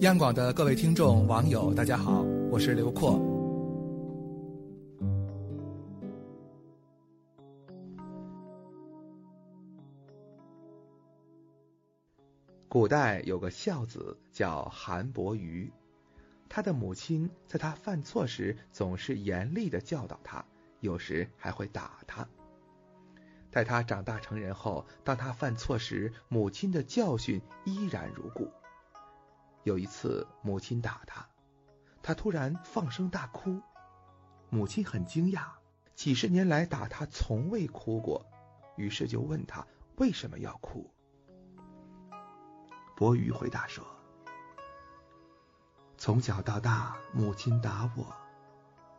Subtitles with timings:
[0.00, 3.18] 央广的各位听众、网友，大家好，我是刘阔。
[12.68, 15.68] 古代有个孝子叫韩伯瑜，
[16.48, 20.44] 他的母亲在他犯错时总是严厉的教导他，
[20.78, 22.24] 有时还会打他。
[23.50, 28.48] 待他长大成人后，当他犯错时，母亲的教训依然如故。
[29.64, 31.28] 有一次，母亲打他，
[32.02, 33.60] 他突然放声大哭，
[34.48, 35.46] 母亲很惊讶，
[35.94, 38.24] 几十年来打他从未哭过，
[38.76, 40.90] 于是就问他为什么要哭。
[42.96, 43.84] 伯鱼回答说
[45.98, 48.06] ：“从小到大，母亲打我，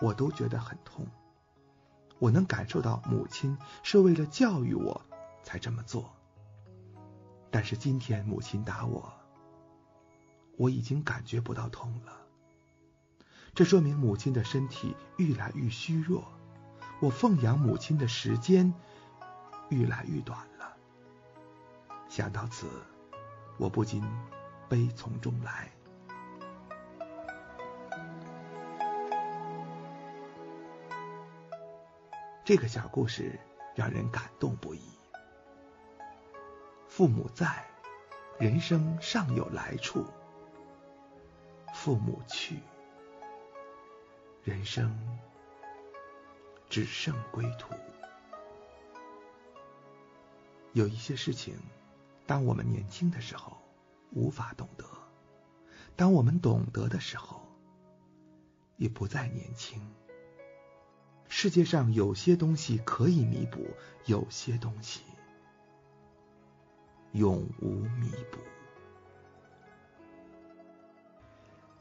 [0.00, 1.06] 我都觉得很痛，
[2.18, 5.00] 我能感受到母亲是为了教育我
[5.42, 6.12] 才这么做，
[7.50, 9.12] 但是今天母亲打我。”
[10.56, 12.12] 我已经感觉不到痛了，
[13.54, 16.24] 这说明母亲的身体愈来愈虚弱，
[17.00, 18.72] 我奉养母亲的时间
[19.68, 20.76] 愈来愈短了。
[22.08, 22.66] 想到此，
[23.58, 24.02] 我不禁
[24.68, 25.70] 悲从中来。
[32.44, 33.38] 这个小故事
[33.74, 34.80] 让人感动不已。
[36.88, 37.66] 父母在，
[38.38, 40.06] 人生尚有来处。
[41.86, 42.58] 父母去，
[44.42, 44.92] 人生
[46.68, 47.72] 只剩归途。
[50.72, 51.54] 有一些事情，
[52.26, 53.56] 当我们年轻的时候
[54.10, 54.84] 无法懂得；
[55.94, 57.40] 当我们懂得的时候，
[58.78, 59.80] 也不再年轻。
[61.28, 63.64] 世界上有些东西可以弥补，
[64.06, 65.02] 有些东西
[67.12, 68.40] 永无弥补。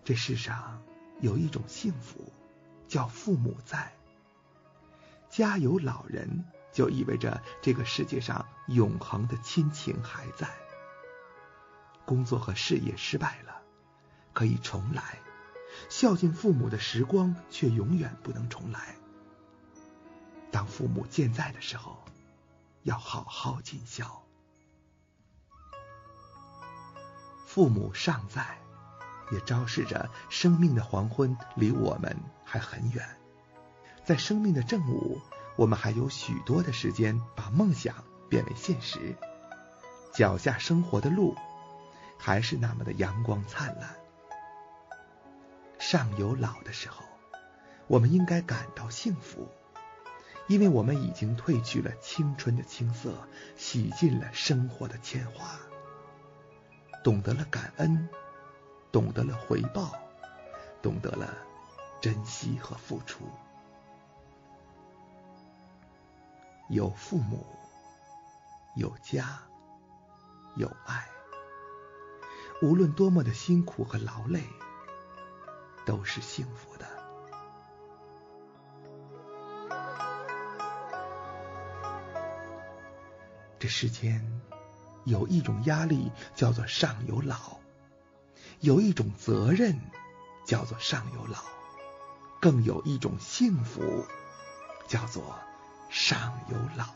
[0.05, 0.83] 这世上
[1.19, 2.31] 有一种幸福，
[2.87, 3.91] 叫父母在。
[5.31, 10.47] 家有老人，就意味着这个世界上永恒的亲情还在。
[12.05, 13.59] 工作和事业失败了，
[14.31, 15.01] 可以重来；
[15.89, 18.95] 孝敬父母的时光却永远不能重来。
[20.51, 21.97] 当父母健在的时候，
[22.83, 24.21] 要好好尽孝。
[27.47, 28.64] 父母尚在。
[29.31, 33.07] 也昭示着生命的黄昏离我们还很远，
[34.03, 35.19] 在生命的正午，
[35.55, 37.95] 我们还有许多的时间把梦想
[38.29, 39.15] 变为现实，
[40.13, 41.35] 脚下生活的路
[42.17, 43.95] 还是那么的阳光灿烂。
[45.79, 47.03] 上有老的时候，
[47.87, 49.47] 我们应该感到幸福，
[50.47, 55.59] 因为我们已经褪去了青春的青涩，洗尽了生活的铅华，
[57.03, 58.07] 懂得了感恩。
[58.95, 59.91] 懂得了回报，
[60.81, 61.27] 懂得了
[61.99, 63.25] 珍惜和付出。
[66.69, 67.45] 有父母，
[68.77, 69.37] 有家，
[70.55, 71.09] 有爱，
[72.61, 74.41] 无论多么的辛苦和劳累，
[75.85, 76.87] 都是幸福的。
[83.59, 84.25] 这世间
[85.03, 87.59] 有一种压力，叫做上有老。
[88.65, 89.79] 有一种责任，
[90.43, 91.37] 叫做上有老；
[92.41, 94.03] 更有一种幸福，
[94.87, 95.37] 叫做
[95.91, 96.87] 上有老。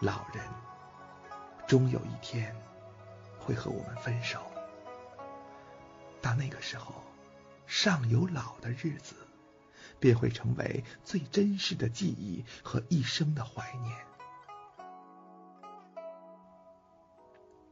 [0.00, 0.42] 老人
[1.66, 2.56] 终有一天
[3.38, 4.40] 会和我们分手，
[6.22, 6.94] 到那个时候，
[7.66, 9.16] 上有老的日子
[10.00, 13.94] 便会成为最真实的记忆和一生的怀念。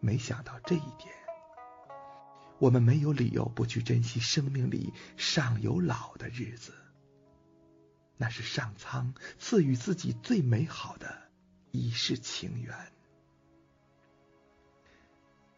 [0.00, 1.12] 没想到这一点，
[2.58, 6.72] 我们没有理由不去珍惜生命里尚有老的日子。
[8.16, 11.28] 那是上苍赐予自己最美好的
[11.70, 12.74] 一世情缘。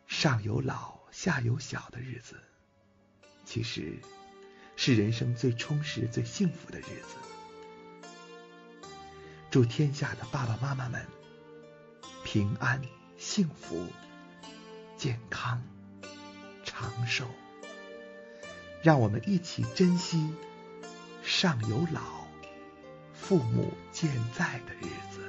[0.06, 2.36] 上有老下有小的日子，
[3.44, 4.00] 其实
[4.74, 7.16] 是人生最充实、最幸福的日子。
[9.50, 11.06] 祝天下的爸爸妈妈们
[12.24, 12.82] 平安
[13.16, 13.86] 幸福。
[14.98, 15.62] 健康
[16.64, 17.24] 长寿，
[18.82, 20.34] 让我们一起珍惜
[21.22, 22.26] 上有老、
[23.14, 25.27] 父母健在的日子。